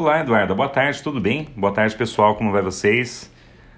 [0.00, 0.54] Olá, Eduardo.
[0.54, 1.48] Boa tarde, tudo bem?
[1.54, 2.34] Boa tarde, pessoal.
[2.34, 3.30] Como vai vocês?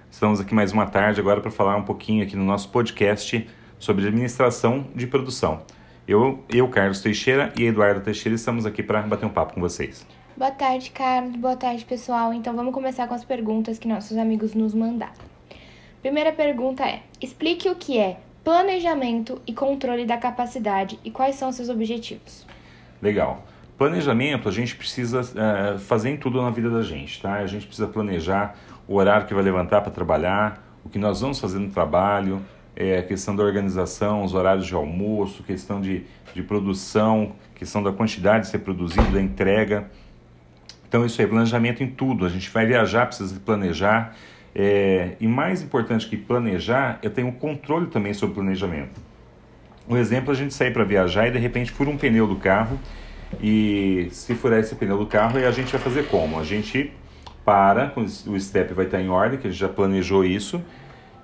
[0.09, 3.45] Estamos aqui mais uma tarde agora para falar um pouquinho aqui no nosso podcast
[3.77, 5.63] sobre administração de produção.
[6.07, 10.07] Eu, eu Carlos Teixeira e Eduardo Teixeira estamos aqui para bater um papo com vocês.
[10.37, 11.35] Boa tarde, Carlos.
[11.35, 12.33] Boa tarde, pessoal.
[12.33, 15.15] Então vamos começar com as perguntas que nossos amigos nos mandaram.
[16.03, 21.51] Primeira pergunta é: explique o que é planejamento e controle da capacidade e quais são
[21.51, 22.47] seus objetivos.
[23.03, 23.43] Legal.
[23.83, 27.39] Planejamento a gente precisa uh, fazer em tudo na vida da gente, tá?
[27.39, 31.41] A gente precisa planejar o horário que vai levantar para trabalhar, o que nós vamos
[31.41, 32.41] fazer no trabalho,
[32.77, 37.91] é, a questão da organização, os horários de almoço, questão de, de produção, questão da
[37.91, 39.91] quantidade de ser produzido, da entrega.
[40.89, 42.25] Então, isso aí, planejamento em tudo.
[42.25, 44.15] A gente vai viajar, precisa planejar.
[44.55, 49.01] É, e mais importante que planejar, eu tenho controle também sobre o planejamento.
[49.89, 52.79] Um exemplo, a gente sair para viajar e de repente fura um pneu do carro.
[53.41, 56.39] E se furar esse pneu do carro, a gente vai fazer como?
[56.39, 56.93] A gente
[57.45, 60.63] para, o step vai estar em ordem, que a gente já planejou isso.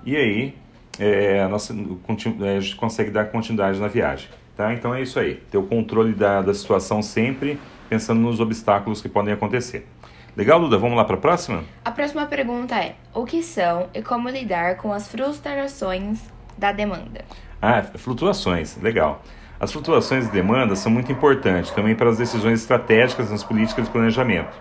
[0.05, 0.55] E aí
[0.99, 4.29] é, a, nossa, é, a gente consegue dar continuidade na viagem.
[4.55, 4.73] Tá?
[4.73, 9.07] Então é isso aí, ter o controle da, da situação sempre pensando nos obstáculos que
[9.07, 9.87] podem acontecer.
[10.35, 10.77] Legal, Duda?
[10.77, 11.63] Vamos lá para a próxima?
[11.83, 16.19] A próxima pergunta é: o que são e como lidar com as frustrações
[16.57, 17.25] da demanda?
[17.61, 19.23] Ah, flutuações, legal.
[19.59, 23.91] As flutuações de demanda são muito importantes também para as decisões estratégicas nas políticas de
[23.91, 24.55] planejamento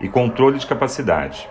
[0.00, 1.48] e controle de capacidade.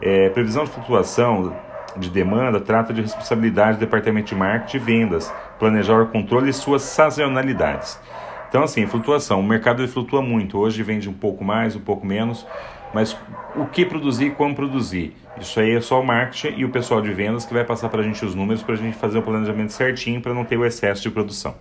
[0.00, 1.54] É, previsão de flutuação
[1.94, 6.54] de demanda trata de responsabilidade do departamento de marketing e vendas, planejar o controle e
[6.54, 8.00] suas sazonalidades.
[8.48, 9.40] Então, assim, flutuação.
[9.40, 10.58] O mercado flutua muito.
[10.58, 12.46] Hoje vende um pouco mais, um pouco menos.
[12.94, 13.14] Mas
[13.54, 15.14] o que produzir e como produzir?
[15.38, 18.00] Isso aí é só o marketing e o pessoal de vendas que vai passar para
[18.00, 20.64] a gente os números para a gente fazer o planejamento certinho para não ter o
[20.64, 21.54] excesso de produção.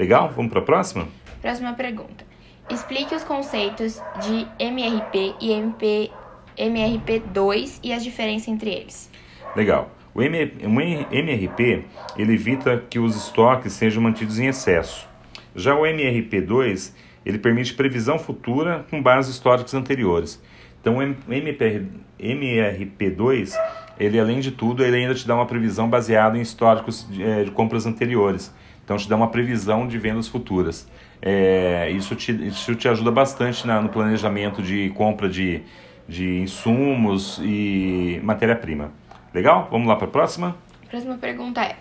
[0.00, 0.32] Legal?
[0.34, 1.06] Vamos para a próxima?
[1.42, 2.24] Próxima pergunta.
[2.70, 6.10] Explique os conceitos de MRP e MP,
[6.56, 9.10] MRP2 e as diferenças entre eles.
[9.54, 9.90] Legal.
[10.14, 11.84] O MRP
[12.16, 15.06] ele evita que os estoques sejam mantidos em excesso.
[15.54, 16.94] Já o MRP2
[17.26, 20.42] ele permite previsão futura com base históricos anteriores.
[20.80, 23.54] Então o MRP2
[23.98, 27.44] ele além de tudo ele ainda te dá uma previsão baseada em históricos de, eh,
[27.44, 28.52] de compras anteriores.
[28.82, 30.88] Então te dá uma previsão de vendas futuras.
[31.22, 35.62] É, isso, te, isso te ajuda bastante na, no planejamento de compra de,
[36.08, 38.90] de insumos e matéria-prima.
[39.32, 39.68] Legal?
[39.70, 40.56] Vamos lá para a próxima?
[40.88, 41.76] Próxima pergunta é: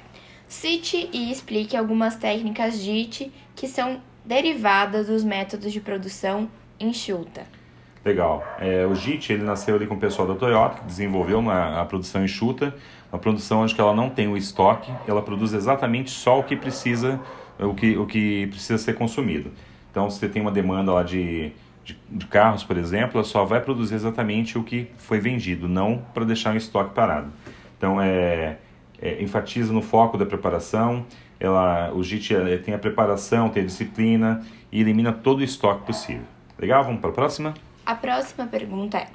[0.47, 6.49] cite e explique algumas técnicas JIT que são derivadas dos métodos de produção
[6.79, 7.58] enxuta.
[8.03, 8.43] Legal.
[8.59, 11.85] É, o JIT ele nasceu ali com o pessoal da Toyota, que desenvolveu uma, a
[11.85, 12.73] produção enxuta,
[13.11, 17.19] uma produção onde ela não tem o estoque, ela produz exatamente só o que precisa,
[17.59, 19.51] o que, o que precisa ser consumido.
[19.91, 21.51] Então, se você tem uma demanda lá de
[21.89, 26.03] de, de carros, por exemplo, ela só vai produzir exatamente o que foi vendido, não
[26.13, 27.31] para deixar um estoque parado.
[27.77, 28.57] Então, é,
[29.01, 31.05] é, enfatiza no foco da preparação,
[31.39, 35.85] ela, o JIT é, tem a preparação, tem a disciplina e elimina todo o estoque
[35.85, 36.25] possível.
[36.59, 36.83] Legal?
[36.83, 37.53] Vamos para a próxima?
[37.89, 39.07] A próxima pergunta é: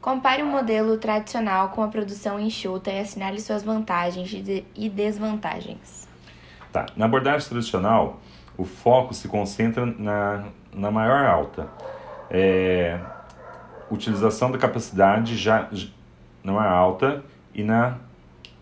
[0.00, 6.08] compare o um modelo tradicional com a produção enxuta e assinale suas vantagens e desvantagens.
[6.70, 6.86] Tá.
[6.94, 8.20] Na abordagem tradicional,
[8.56, 11.68] o foco se concentra na, na maior alta
[12.30, 13.00] é,
[13.90, 15.68] utilização da capacidade já
[16.44, 17.98] não é alta e na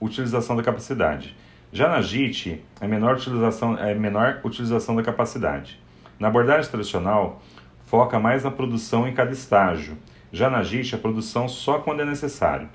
[0.00, 1.36] utilização da capacidade.
[1.70, 5.78] Já na JIT, é menor utilização, é menor utilização da capacidade.
[6.18, 7.42] Na abordagem tradicional,
[7.88, 9.96] foca mais na produção em cada estágio.
[10.30, 12.68] Já na JIT, a produção só quando é necessário.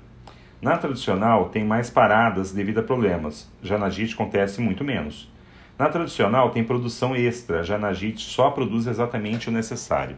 [0.60, 3.48] Na tradicional, tem mais paradas devido a problemas.
[3.62, 5.30] Já na JIT, acontece muito menos.
[5.78, 7.62] Na tradicional, tem produção extra.
[7.62, 10.16] Já na JIT, só produz exatamente o necessário.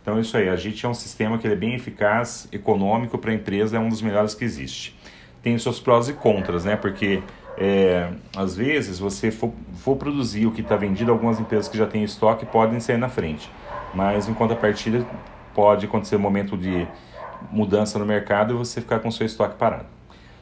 [0.00, 3.34] Então, isso aí, a JIT é um sistema que é bem eficaz, econômico para a
[3.34, 4.98] empresa, é um dos melhores que existe.
[5.40, 6.74] Tem seus prós e contras, né?
[6.74, 7.22] Porque
[7.56, 11.86] é, às vezes você for, for produzir o que está vendido, algumas empresas que já
[11.86, 13.48] têm estoque podem sair na frente.
[13.94, 15.04] Mas em contrapartida,
[15.54, 16.86] pode acontecer um momento de
[17.50, 19.86] mudança no mercado e você ficar com seu estoque parado.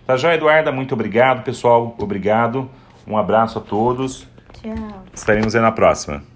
[0.06, 0.72] Tá já, Eduarda?
[0.72, 1.94] Muito obrigado, pessoal.
[1.98, 2.68] Obrigado.
[3.06, 4.26] Um abraço a todos.
[4.60, 5.04] Tchau.
[5.12, 6.29] Estaremos aí na próxima.